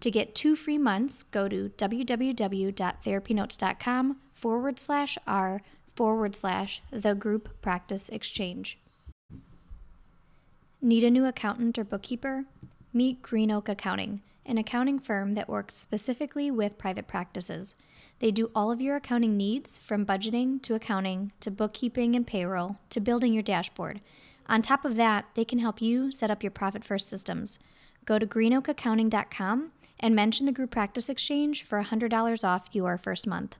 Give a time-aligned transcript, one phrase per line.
[0.00, 5.62] To get two free months, go to www.therapynotes.com forward slash R
[5.94, 8.78] forward slash the group practice exchange.
[10.82, 12.44] Need a new accountant or bookkeeper?
[12.92, 17.74] Meet Green Oak Accounting, an accounting firm that works specifically with private practices.
[18.18, 22.76] They do all of your accounting needs from budgeting to accounting to bookkeeping and payroll
[22.90, 24.00] to building your dashboard.
[24.48, 27.58] On top of that, they can help you set up your profit first systems.
[28.04, 33.56] Go to greenoakaccounting.com and mention the Group Practice Exchange for $100 off your first month.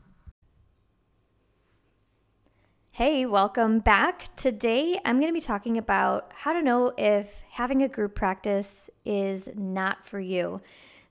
[2.90, 4.34] Hey, welcome back.
[4.36, 8.88] Today I'm going to be talking about how to know if having a group practice
[9.04, 10.62] is not for you.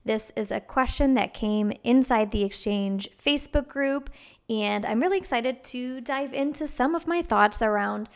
[0.04, 4.10] This is a question that came inside the Exchange Facebook group,
[4.50, 8.08] and I'm really excited to dive into some of my thoughts around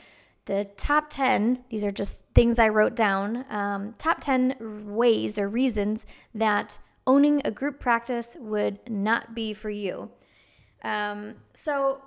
[0.47, 1.65] the top 10.
[1.69, 7.43] These are just things I wrote down um, top 10 ways or reasons that owning
[7.45, 10.11] a group practice would not be for you.
[10.83, 12.03] Um, so,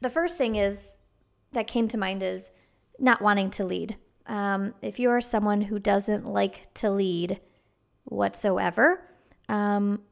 [0.00, 0.96] the first thing is
[1.52, 2.50] that came to mind is
[2.98, 3.96] not wanting to lead.
[4.26, 7.40] Um, if you are someone who doesn't like to lead
[8.04, 9.08] whatsoever,
[9.48, 10.02] um,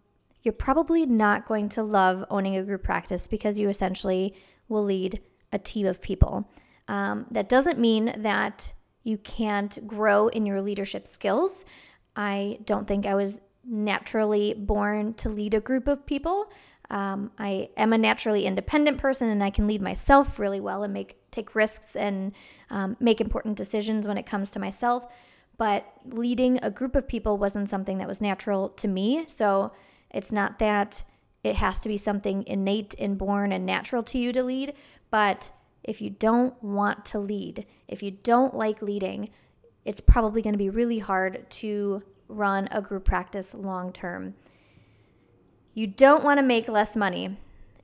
[0.43, 4.35] you're probably not going to love owning a group practice because you essentially
[4.69, 5.21] will lead
[5.53, 6.49] a team of people.
[6.89, 8.73] Um, that doesn't mean that
[9.05, 11.65] you can't grow in your leadership skills.
[12.17, 16.51] I don't think I was naturally born to lead a group of people.
[16.91, 20.93] Um, I am a naturally independent person and I can lead myself really well and
[20.93, 22.33] make take risks and
[22.71, 25.07] um, make important decisions when it comes to myself.
[25.57, 29.27] But leading a group of people wasn't something that was natural to me.
[29.29, 29.73] So
[30.11, 31.05] it's not that
[31.45, 34.75] it has to be something innate and born and natural to you to lead.
[35.11, 35.51] But
[35.85, 39.31] if you don't want to lead, if you don't like leading,
[39.85, 44.35] it's probably going to be really hard to run a group practice long term.
[45.75, 47.37] You don't want to make less money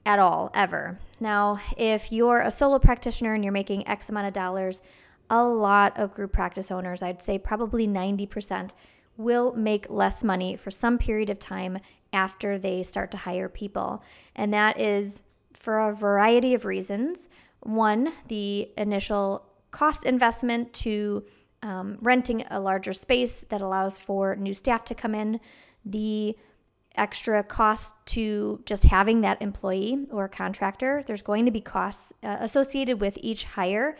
[0.04, 0.98] at all, ever.
[1.20, 4.82] Now, if you're a solo practitioner and you're making X amount of dollars,
[5.30, 8.70] a lot of group practice owners, I'd say probably 90%,
[9.16, 11.78] will make less money for some period of time
[12.12, 14.02] after they start to hire people.
[14.36, 17.28] And that is for a variety of reasons.
[17.60, 21.24] One, the initial cost investment to
[21.62, 25.40] um, renting a larger space that allows for new staff to come in,
[25.84, 26.36] the
[26.96, 31.02] extra cost to just having that employee or contractor.
[31.06, 33.96] There's going to be costs uh, associated with each hire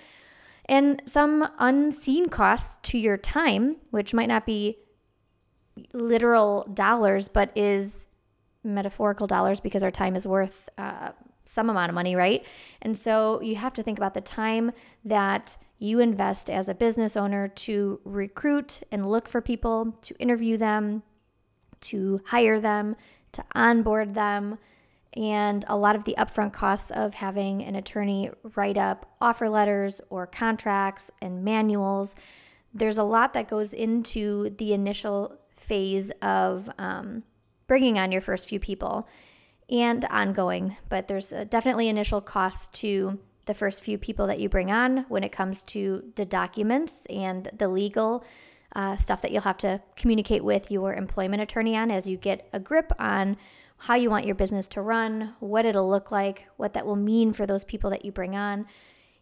[0.67, 4.79] and some unseen costs to your time, which might not be
[5.93, 8.07] literal dollars, but is
[8.65, 11.13] metaphorical dollars because our time is worth uh,
[11.45, 12.45] some amount of money, right?
[12.83, 14.73] And so you have to think about the time
[15.05, 20.57] that you invest as a business owner to recruit and look for people, to interview
[20.57, 21.03] them,
[21.81, 22.97] to hire them,
[23.33, 24.59] to onboard them,
[25.17, 30.01] and a lot of the upfront costs of having an attorney write up offer letters
[30.11, 32.15] or contracts and manuals.
[32.75, 37.23] There's a lot that goes into the initial phase of um,
[37.67, 39.09] bringing on your first few people
[39.71, 44.71] and ongoing, but there's definitely initial costs to the first few people that you bring
[44.71, 48.25] on when it comes to the documents and the legal
[48.75, 52.49] uh, stuff that you'll have to communicate with your employment attorney on as you get
[52.53, 53.37] a grip on
[53.79, 57.33] how you want your business to run, what it'll look like, what that will mean
[57.33, 58.67] for those people that you bring on.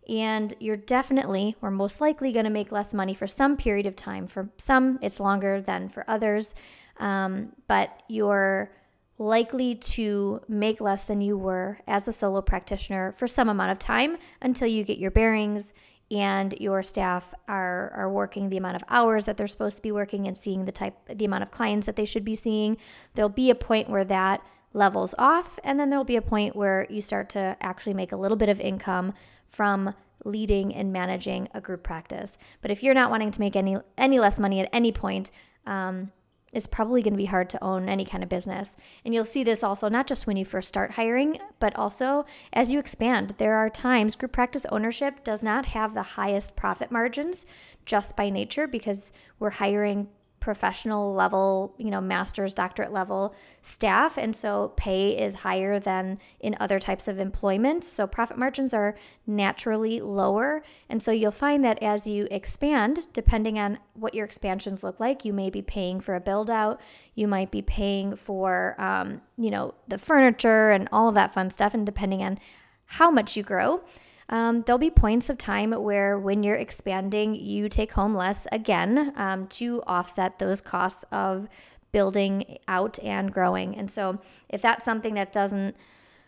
[0.08, 3.96] And you're definitely or most likely going to make less money for some period of
[3.96, 4.26] time.
[4.26, 6.54] For some, it's longer than for others.
[6.98, 8.70] Um, but you're
[9.18, 13.78] likely to make less than you were as a solo practitioner for some amount of
[13.78, 15.72] time until you get your bearings
[16.10, 19.92] and your staff are, are working the amount of hours that they're supposed to be
[19.92, 22.76] working and seeing the type the amount of clients that they should be seeing
[23.14, 24.42] there'll be a point where that
[24.74, 25.58] levels off.
[25.64, 28.50] And then there'll be a point where you start to actually make a little bit
[28.50, 29.14] of income
[29.46, 29.94] from
[30.24, 32.36] leading and managing a group practice.
[32.60, 35.30] But if you're not wanting to make any any less money at any point,
[35.66, 36.12] um,
[36.54, 38.76] it's probably going to be hard to own any kind of business.
[39.04, 42.72] And you'll see this also not just when you first start hiring, but also as
[42.72, 43.34] you expand.
[43.38, 47.44] There are times group practice ownership does not have the highest profit margins
[47.84, 50.08] just by nature because we're hiring
[50.44, 54.18] professional level, you know, master's, doctorate level staff.
[54.18, 57.82] And so pay is higher than in other types of employment.
[57.82, 58.94] So profit margins are
[59.26, 60.62] naturally lower.
[60.90, 65.24] And so you'll find that as you expand, depending on what your expansions look like,
[65.24, 66.78] you may be paying for a build out,
[67.14, 71.50] you might be paying for, um, you know, the furniture and all of that fun
[71.50, 71.72] stuff.
[71.72, 72.38] And depending on
[72.84, 73.82] how much you grow,
[74.28, 79.12] um, there'll be points of time where, when you're expanding, you take home less again
[79.16, 81.48] um, to offset those costs of
[81.92, 83.76] building out and growing.
[83.76, 84.18] And so,
[84.48, 85.76] if that's something that doesn't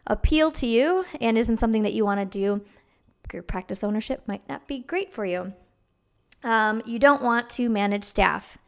[0.07, 2.65] appeal to you and isn't something that you want to do,
[3.29, 5.53] group practice ownership might not be great for you.
[6.45, 8.59] Um, you don't want to manage staff.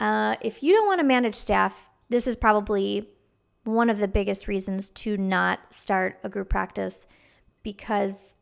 [0.00, 3.08] Uh, if you don't want to manage staff, this is probably
[3.64, 7.06] one of the biggest reasons to not start a group practice
[7.62, 8.34] because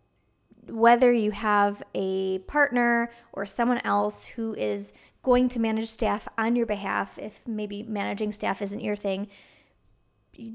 [0.69, 4.93] whether you have a partner or someone else who is
[5.23, 9.29] going to manage staff on your behalf, if maybe managing staff isn't your thing,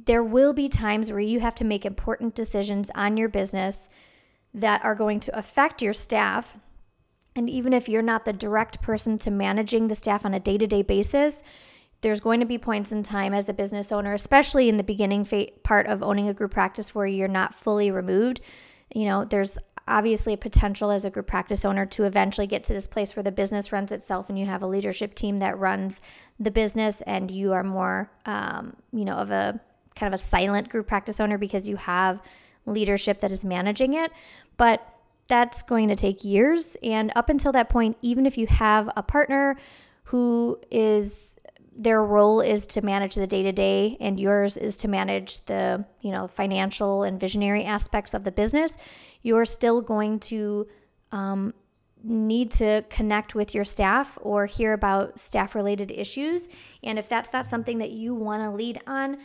[0.05, 3.89] there will be times where you have to make important decisions on your business
[4.53, 6.57] that are going to affect your staff.
[7.35, 10.57] And even if you're not the direct person to managing the staff on a day
[10.57, 11.41] to day basis,
[12.01, 15.25] there's going to be points in time as a business owner, especially in the beginning
[15.63, 18.41] part of owning a group practice where you're not fully removed.
[18.93, 19.57] You know, there's
[19.91, 23.23] obviously a potential as a group practice owner to eventually get to this place where
[23.23, 26.01] the business runs itself and you have a leadership team that runs
[26.39, 29.59] the business and you are more um, you know of a
[29.95, 32.21] kind of a silent group practice owner because you have
[32.65, 34.11] leadership that is managing it.
[34.57, 34.87] But
[35.27, 36.77] that's going to take years.
[36.83, 39.57] And up until that point even if you have a partner
[40.05, 41.35] who is
[41.73, 45.83] their role is to manage the day to day and yours is to manage the
[46.01, 48.77] you know financial and visionary aspects of the business
[49.21, 50.67] you're still going to
[51.11, 51.53] um,
[52.03, 56.49] need to connect with your staff or hear about staff related issues.
[56.83, 59.17] And if that's not something that you want to lead on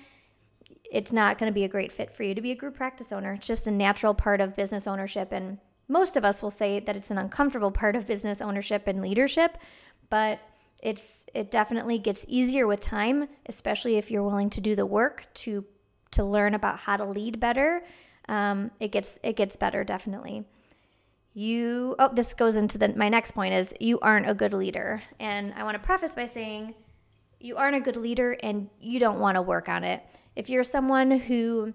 [0.93, 3.11] it's not going to be a great fit for you to be a group practice
[3.11, 3.33] owner.
[3.33, 5.59] It's just a natural part of business ownership and
[5.89, 9.59] most of us will say that it's an uncomfortable part of business ownership and leadership
[10.11, 10.39] but
[10.87, 15.27] it's it definitely gets easier with time, especially if you're willing to do the work
[15.35, 15.65] to
[16.13, 17.83] to learn about how to lead better.
[18.29, 20.45] Um, it gets it gets better definitely.
[21.35, 25.03] You oh this goes into the my next point is you aren't a good leader,
[25.19, 26.77] and I want to preface by saying
[27.41, 30.05] you aren't a good leader and you don't want to work on it.
[30.37, 31.75] If you're someone who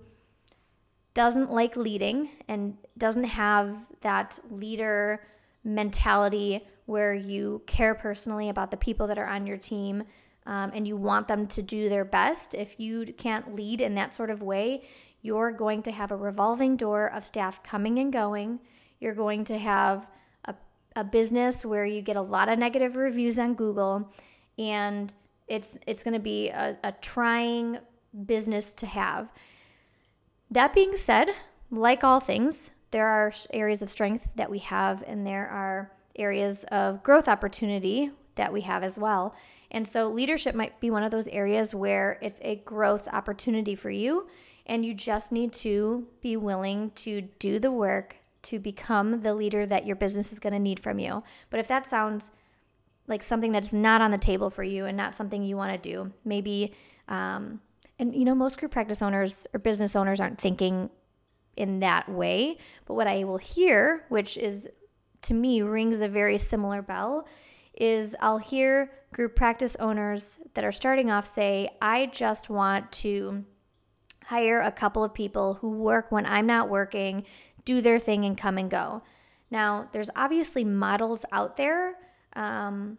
[1.13, 5.22] doesn't like leading and doesn't have that leader
[5.66, 10.03] mentality where you care personally about the people that are on your team
[10.45, 14.13] um, and you want them to do their best, if you can't lead in that
[14.13, 14.83] sort of way,
[15.21, 18.59] you're going to have a revolving door of staff coming and going.
[18.99, 20.05] You're going to have
[20.45, 20.55] a,
[20.97, 24.11] a business where you get a lot of negative reviews on Google,
[24.59, 25.13] and
[25.47, 27.77] it's it's going to be a, a trying
[28.25, 29.31] business to have.
[30.50, 31.29] That being said,
[31.69, 36.63] like all things, there are areas of strength that we have, and there are areas
[36.72, 39.36] of growth opportunity that we have as well.
[39.72, 43.89] And so, leadership might be one of those areas where it's a growth opportunity for
[43.89, 44.27] you,
[44.65, 49.65] and you just need to be willing to do the work to become the leader
[49.65, 51.24] that your business is going to need from you.
[51.50, 52.32] But if that sounds
[53.08, 55.89] like something that's not on the table for you and not something you want to
[55.89, 56.74] do, maybe,
[57.08, 57.62] um,
[58.00, 60.89] and you know, most group practice owners or business owners aren't thinking
[61.56, 62.58] in that way.
[62.86, 64.68] But what I will hear, which is
[65.24, 67.28] to me rings a very similar bell
[67.80, 73.44] is I'll hear group practice owners that are starting off say, I just want to
[74.24, 77.25] hire a couple of people who work when I'm not working,
[77.66, 79.01] do their thing, and come and go.
[79.50, 81.96] Now, there's obviously models out there
[82.34, 82.98] um,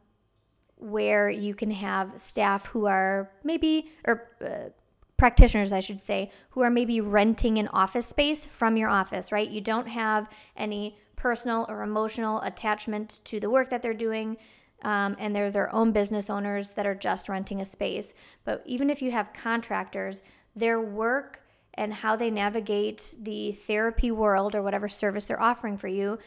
[0.77, 4.69] where you can have staff who are maybe, or uh,
[5.17, 9.49] practitioners, I should say, who are maybe renting an office space from your office, right?
[9.49, 14.37] You don't have any personal or emotional attachment to the work that they're doing.
[14.83, 18.15] Um, and they're their own business owners that are just renting a space.
[18.45, 20.23] But even if you have contractors,
[20.57, 21.41] their work
[21.75, 26.19] and how they navigate the therapy world or whatever service they're offering for you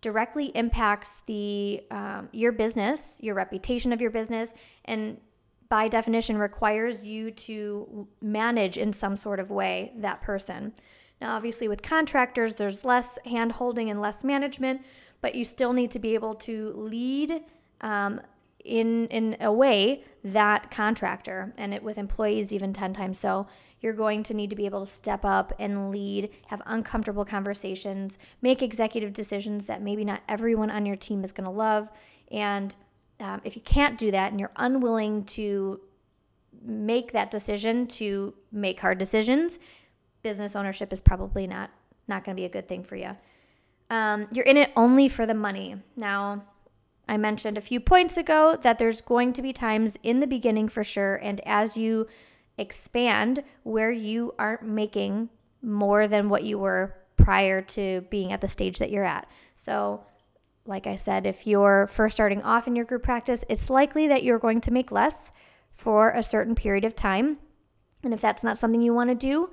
[0.00, 4.54] directly impacts the um, your business, your reputation of your business,
[4.86, 5.20] and
[5.68, 10.72] by definition requires you to manage in some sort of way that person.
[11.20, 14.82] Now, obviously, with contractors, there's less hand holding and less management,
[15.20, 17.42] but you still need to be able to lead
[17.80, 18.20] um,
[18.64, 23.46] in in a way that contractor, and it, with employees even ten times so.
[23.80, 28.18] You're going to need to be able to step up and lead, have uncomfortable conversations,
[28.42, 31.88] make executive decisions that maybe not everyone on your team is going to love,
[32.32, 32.74] and
[33.20, 35.80] um, if you can't do that and you're unwilling to
[36.64, 39.58] make that decision to make hard decisions,
[40.22, 41.70] business ownership is probably not
[42.06, 43.10] not going to be a good thing for you.
[43.90, 45.76] Um, you're in it only for the money.
[45.94, 46.42] Now,
[47.06, 50.68] I mentioned a few points ago that there's going to be times in the beginning
[50.68, 52.06] for sure, and as you
[52.58, 55.28] expand where you aren't making
[55.62, 59.28] more than what you were prior to being at the stage that you're at.
[59.56, 60.04] So,
[60.66, 64.22] like I said, if you're first starting off in your group practice, it's likely that
[64.22, 65.32] you're going to make less
[65.72, 67.38] for a certain period of time.
[68.02, 69.50] And if that's not something you want to do,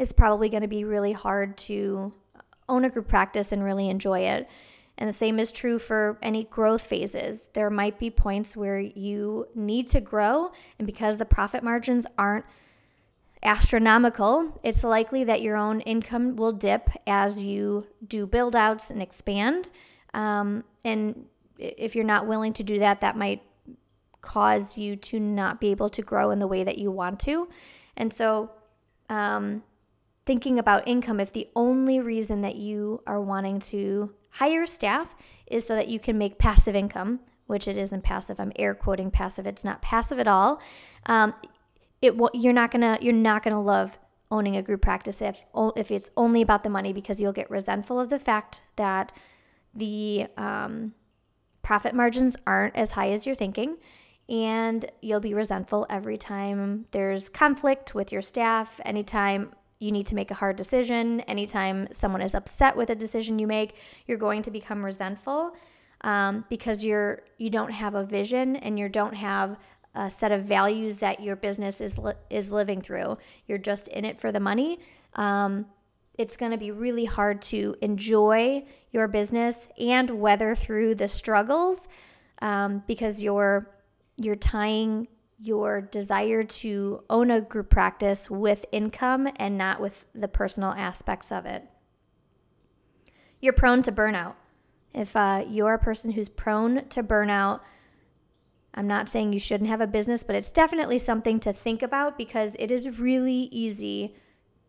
[0.00, 2.10] it's probably going to be really hard to
[2.70, 4.48] own a group practice and really enjoy it.
[4.96, 7.50] And the same is true for any growth phases.
[7.52, 12.46] There might be points where you need to grow, and because the profit margins aren't
[13.42, 19.02] astronomical, it's likely that your own income will dip as you do build outs and
[19.02, 19.68] expand.
[20.14, 21.26] Um, and
[21.58, 23.42] if you're not willing to do that, that might
[24.22, 27.48] cause you to not be able to grow in the way that you want to.
[27.98, 28.50] And so,
[29.10, 29.62] um,
[30.30, 35.16] thinking about income, if the only reason that you are wanting to hire staff
[35.48, 37.18] is so that you can make passive income,
[37.48, 38.38] which it isn't passive.
[38.38, 39.44] I'm air quoting passive.
[39.44, 40.60] It's not passive at all.
[41.06, 41.34] Um,
[42.00, 43.98] it you're not gonna you're not gonna love
[44.30, 45.44] owning a group practice if
[45.74, 49.12] if it's only about the money because you'll get resentful of the fact that
[49.74, 50.94] the um,
[51.62, 53.78] profit margins aren't as high as you're thinking.
[54.28, 60.14] And you'll be resentful every time there's conflict with your staff, anytime you need to
[60.14, 63.74] make a hard decision, anytime someone is upset with a decision you make,
[64.06, 65.52] you're going to become resentful
[66.02, 69.58] um, because you're you don't have a vision and you don't have
[69.94, 73.16] a set of values that your business is li- is living through.
[73.46, 74.78] You're just in it for the money.
[75.14, 75.66] Um,
[76.18, 81.88] it's going to be really hard to enjoy your business and weather through the struggles
[82.42, 83.70] um, because you're
[84.16, 85.08] you're tying
[85.42, 91.32] your desire to own a group practice with income and not with the personal aspects
[91.32, 91.64] of it.
[93.40, 94.34] You're prone to burnout.
[94.92, 97.60] If uh, you're a person who's prone to burnout,
[98.74, 102.18] I'm not saying you shouldn't have a business, but it's definitely something to think about
[102.18, 104.14] because it is really easy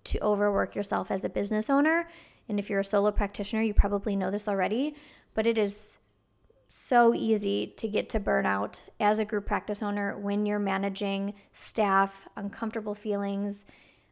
[0.05, 2.07] to overwork yourself as a business owner.
[2.49, 4.95] And if you're a solo practitioner, you probably know this already,
[5.33, 5.99] but it is
[6.73, 12.29] so easy to get to burnout as a group practice owner when you're managing staff,
[12.37, 13.65] uncomfortable feelings,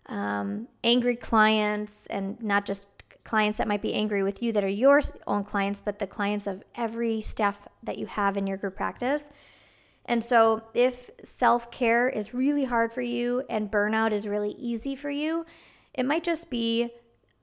[0.07, 2.89] um, angry clients, and not just
[3.23, 6.47] clients that might be angry with you that are your own clients, but the clients
[6.47, 9.29] of every staff that you have in your group practice.
[10.05, 14.95] And so, if self care is really hard for you and burnout is really easy
[14.95, 15.45] for you,
[15.93, 16.91] it might just be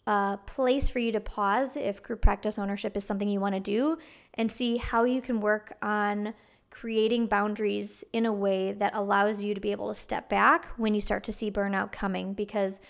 [0.06, 3.60] a place for you to pause if group practice ownership is something you want to
[3.60, 3.98] do
[4.34, 6.32] and see how you can work on
[6.70, 10.94] creating boundaries in a way that allows you to be able to step back when
[10.94, 12.34] you start to see burnout coming.
[12.34, 12.80] Because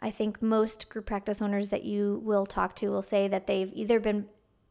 [0.00, 3.70] I think most group practice owners that you will talk to will say that they've
[3.74, 4.26] either been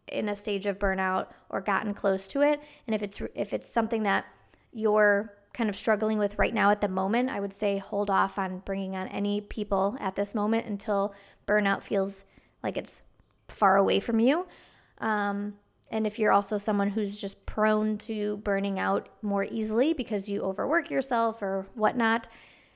[0.08, 2.62] in a stage of burnout or gotten close to it.
[2.88, 4.26] And if it's if it's something that
[4.74, 8.38] you're kind of struggling with right now at the moment, I would say hold off
[8.38, 11.16] on bringing on any people at this moment until
[11.48, 12.26] burnout feels
[12.62, 13.04] like it's
[13.48, 14.46] far away from you.
[15.00, 15.54] Um,
[15.92, 20.42] and if you're also someone who's just prone to burning out more easily because you
[20.42, 22.28] overwork yourself or whatnot,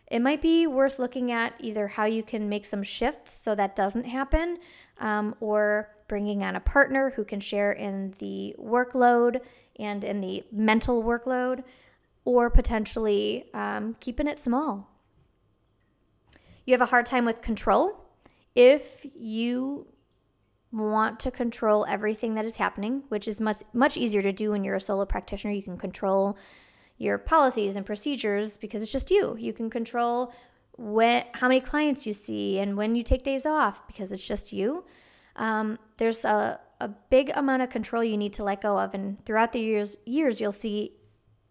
[0.10, 3.76] it might be worth looking at either how you can make some shifts so that
[3.76, 4.58] doesn't happen,
[5.00, 9.42] um, or bringing on a partner who can share in the workload
[9.80, 11.64] and in the mental workload
[12.30, 14.88] or potentially um, keeping it small.
[16.66, 18.06] You have a hard time with control.
[18.54, 19.88] If you
[20.72, 24.64] want to control everything that is happening, which is much much easier to do when
[24.64, 26.38] you're a solo practitioner, you can control
[27.00, 29.36] your policies and procedures because it's just you.
[29.40, 30.32] You can control
[30.78, 34.54] when how many clients you see and when you take days off because it's just
[34.54, 34.84] you.
[35.36, 39.18] Um, there's a, a big amount of control you need to let go of, and
[39.26, 40.99] throughout the years years you'll see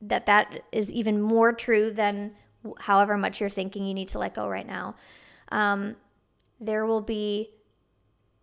[0.03, 2.33] that that is even more true than
[2.79, 4.95] however much you're thinking you need to let go right now.
[5.51, 5.97] Um,
[6.61, 7.51] there will be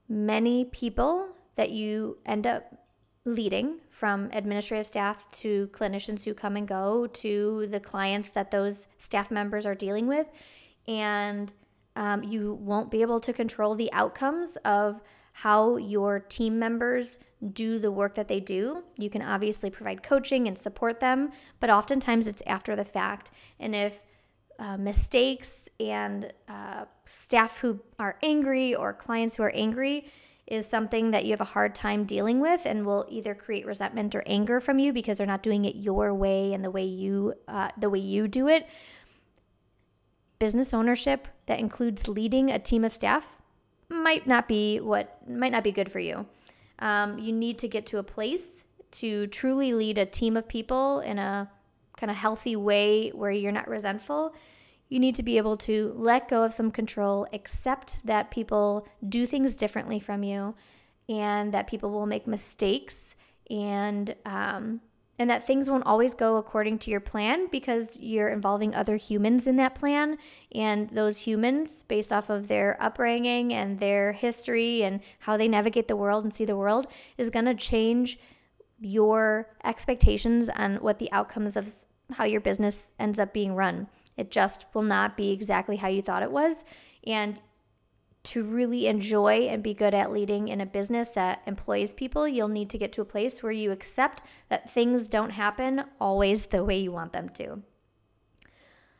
[0.07, 2.63] many people that you end up
[3.25, 8.87] leading from administrative staff to clinicians who come and go to the clients that those
[8.97, 10.27] staff members are dealing with.
[10.87, 11.51] And
[11.95, 15.01] um, you won't be able to control the outcomes of
[15.37, 17.19] how your team members
[17.51, 18.81] do the work that they do.
[18.95, 23.31] You can obviously provide coaching and support them, but oftentimes it's after the fact.
[23.59, 24.05] And if
[24.59, 30.09] uh, mistakes and uh, staff who are angry or clients who are angry
[30.47, 34.15] is something that you have a hard time dealing with and will either create resentment
[34.15, 37.33] or anger from you because they're not doing it your way and the way you
[37.49, 38.69] uh, the way you do it
[40.39, 43.41] business ownership that includes leading a team of staff
[43.89, 46.25] might not be what might not be good for you.
[46.79, 50.99] Um, you need to get to a place to truly lead a team of people
[51.01, 51.49] in a
[51.97, 54.33] kind of healthy way where you're not resentful.
[54.89, 59.25] You need to be able to let go of some control, accept that people do
[59.25, 60.55] things differently from you,
[61.09, 63.15] and that people will make mistakes,
[63.49, 64.81] and um,
[65.17, 69.47] and that things won't always go according to your plan because you're involving other humans
[69.47, 70.17] in that plan.
[70.53, 75.87] And those humans, based off of their upbringing and their history and how they navigate
[75.87, 78.19] the world and see the world, is going to change
[78.79, 81.73] your expectations on what the outcomes of
[82.11, 83.87] how your business ends up being run.
[84.17, 86.65] It just will not be exactly how you thought it was.
[87.07, 87.39] And
[88.25, 92.47] to really enjoy and be good at leading in a business that employs people, you'll
[92.47, 96.63] need to get to a place where you accept that things don't happen always the
[96.63, 97.61] way you want them to.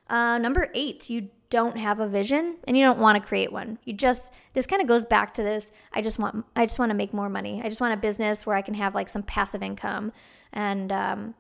[0.08, 3.78] Uh, number eight, you don't have a vision and you don't want to create one.
[3.86, 5.72] You just this kind of goes back to this.
[5.94, 7.62] I just want I just want to make more money.
[7.64, 10.12] I just want a business where I can have like some passive income.
[10.54, 11.36] And um,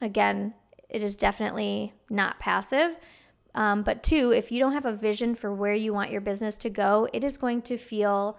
[0.00, 0.54] again,
[0.88, 2.96] it is definitely not passive.
[3.56, 6.56] Um, but two, if you don't have a vision for where you want your business
[6.58, 8.38] to go, it is going to feel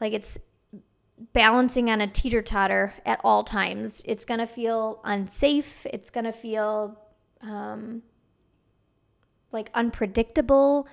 [0.00, 0.38] like it's
[1.32, 4.00] balancing on a teeter totter at all times.
[4.04, 5.84] It's going to feel unsafe.
[5.86, 6.96] It's going to feel
[7.42, 8.02] um,
[9.50, 10.86] like unpredictable.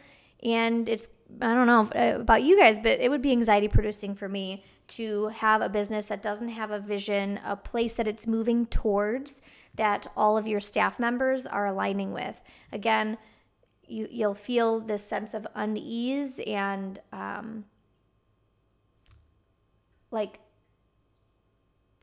[0.44, 1.10] And it's,
[1.42, 4.64] I don't know uh, about you guys, but it would be anxiety producing for me
[4.88, 9.42] to have a business that doesn't have a vision, a place that it's moving towards
[9.76, 12.42] that all of your staff members are aligning with.
[12.72, 13.18] Again,
[13.88, 17.66] you, you'll feel this sense of unease and um,
[20.12, 20.40] like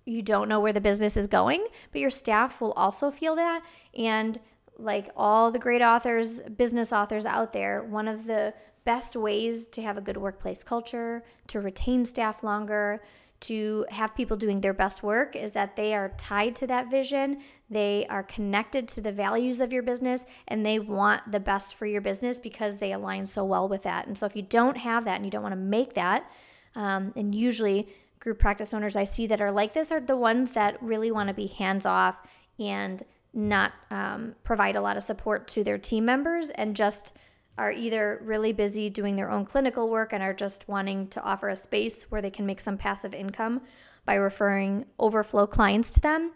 [0.05, 3.63] you don't know where the business is going, but your staff will also feel that.
[3.97, 4.39] And
[4.79, 8.53] like all the great authors, business authors out there, one of the
[8.85, 13.03] best ways to have a good workplace culture, to retain staff longer,
[13.43, 17.39] to have people doing their best work is that they are tied to that vision,
[17.71, 21.87] they are connected to the values of your business, and they want the best for
[21.87, 24.07] your business because they align so well with that.
[24.07, 26.31] And so, if you don't have that and you don't want to make that,
[26.77, 27.89] um, and usually
[28.21, 31.29] group practice owners I see that are like this are the ones that really want
[31.29, 32.17] to be hands off
[32.59, 33.03] and
[33.35, 37.15] not um, provide a lot of support to their team members and just
[37.59, 41.51] are either really busy doing their own clinical work and are just wanting to offer
[41.51, 43.61] a space where they can make some passive income
[44.05, 46.33] by referring overflow clients to them.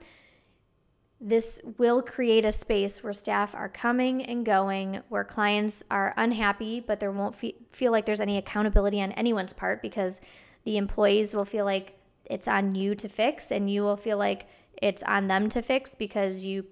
[1.20, 6.80] This will create a space where staff are coming and going, where clients are unhappy,
[6.80, 10.20] but there won't fe- feel like there's any accountability on anyone's part because
[10.64, 14.46] the employees will feel like it's on you to fix, and you will feel like
[14.82, 16.66] it's on them to fix because you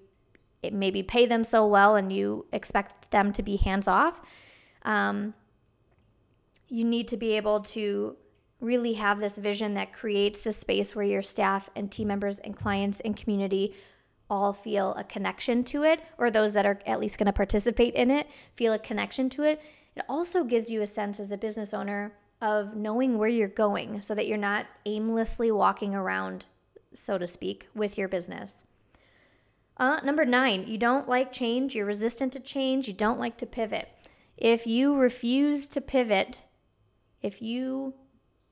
[0.71, 4.21] maybe pay them so well and you expect them to be hands off.
[4.83, 5.33] Um,
[6.67, 8.15] you need to be able to
[8.59, 12.55] really have this vision that creates the space where your staff and team members and
[12.55, 13.75] clients and community
[14.29, 17.93] all feel a connection to it, or those that are at least going to participate
[17.93, 19.61] in it feel a connection to it.
[19.95, 24.01] It also gives you a sense as a business owner of knowing where you're going
[24.01, 26.45] so that you're not aimlessly walking around,
[26.93, 28.64] so to speak, with your business.
[29.77, 33.45] Uh, number nine, you don't like change, you're resistant to change, you don't like to
[33.45, 33.89] pivot.
[34.37, 36.41] If you refuse to pivot,
[37.21, 37.93] if you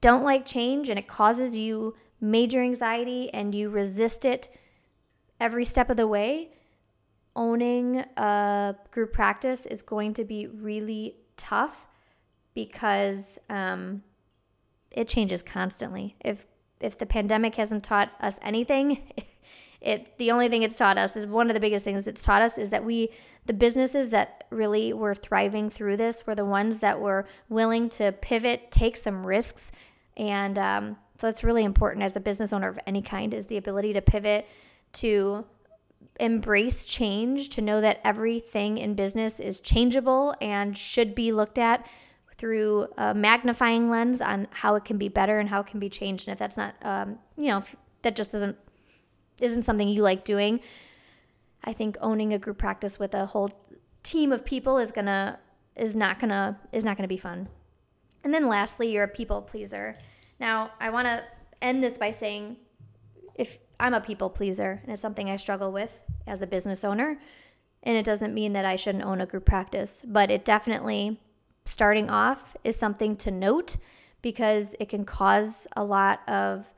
[0.01, 4.49] don't like change and it causes you major anxiety and you resist it
[5.39, 6.49] every step of the way,
[7.35, 11.85] owning a group practice is going to be really tough
[12.53, 14.03] because um,
[14.91, 16.15] it changes constantly.
[16.23, 16.45] If
[16.79, 19.01] if the pandemic hasn't taught us anything,
[19.83, 22.41] it the only thing it's taught us is one of the biggest things it's taught
[22.41, 23.09] us is that we
[23.45, 28.13] the businesses that really were thriving through this were the ones that were willing to
[28.13, 29.73] pivot, take some risks,
[30.15, 33.57] and um, so it's really important as a business owner of any kind is the
[33.57, 34.47] ability to pivot,
[34.93, 35.45] to
[36.19, 41.85] embrace change, to know that everything in business is changeable and should be looked at
[42.35, 45.89] through a magnifying lens on how it can be better and how it can be
[45.89, 46.27] changed.
[46.27, 47.63] And if that's not, um, you know,
[48.01, 48.57] that just isn't
[49.39, 50.59] isn't something you like doing,
[51.63, 53.51] I think owning a group practice with a whole
[54.03, 55.39] team of people is gonna
[55.75, 57.47] is not gonna is not gonna be fun.
[58.23, 59.97] And then lastly, you're a people pleaser.
[60.39, 61.23] Now, I want to
[61.61, 62.57] end this by saying
[63.35, 67.19] if I'm a people pleaser and it's something I struggle with as a business owner,
[67.83, 71.19] and it doesn't mean that I shouldn't own a group practice, but it definitely
[71.65, 73.77] starting off is something to note
[74.21, 76.71] because it can cause a lot of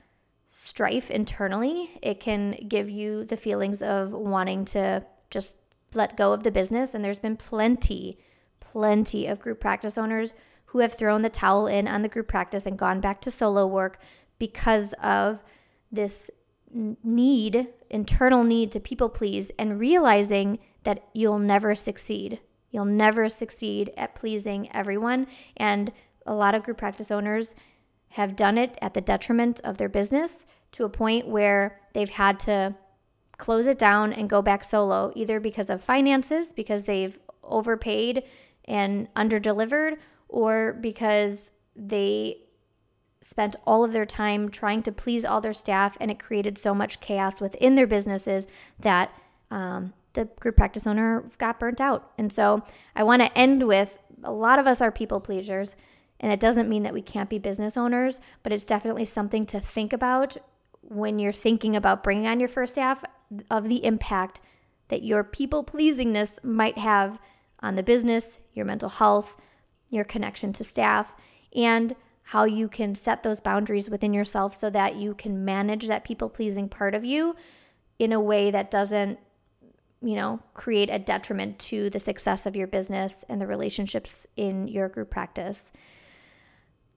[0.57, 1.91] strife internally.
[2.01, 5.57] It can give you the feelings of wanting to just
[5.93, 6.93] let go of the business.
[6.93, 8.17] And there's been plenty,
[8.61, 10.33] plenty of group practice owners
[10.67, 13.67] who have thrown the towel in on the group practice and gone back to solo
[13.67, 13.99] work
[14.39, 15.43] because of
[15.91, 16.31] this
[16.71, 22.39] need, internal need to people please, and realizing that you'll never succeed.
[22.71, 25.27] You'll never succeed at pleasing everyone.
[25.57, 25.91] And
[26.25, 27.55] a lot of group practice owners
[28.15, 32.39] have done it at the detriment of their business to a point where they've had
[32.39, 32.73] to
[33.37, 38.23] close it down and go back solo, either because of finances, because they've overpaid
[38.69, 39.97] and underdelivered,
[40.29, 42.37] or because they
[43.19, 46.73] spent all of their time trying to please all their staff and it created so
[46.73, 48.47] much chaos within their businesses
[48.79, 49.11] that
[49.51, 52.13] um, the group practice owner got burnt out.
[52.17, 52.63] And so
[52.95, 55.75] I want to end with a lot of us are people pleasers.
[56.19, 59.59] And it doesn't mean that we can't be business owners, but it's definitely something to
[59.59, 60.37] think about
[60.81, 63.03] when you're thinking about bringing on your first staff
[63.49, 64.39] of the impact
[64.87, 67.19] that your people pleasingness might have
[67.61, 69.37] on the business, your mental health,
[69.89, 71.15] your connection to staff,
[71.55, 76.03] and how you can set those boundaries within yourself so that you can manage that
[76.03, 77.35] people pleasing part of you
[77.99, 79.19] in a way that doesn't,
[80.01, 84.67] you know, create a detriment to the success of your business and the relationships in
[84.67, 85.71] your group practice.